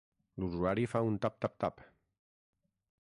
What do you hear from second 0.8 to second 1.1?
fa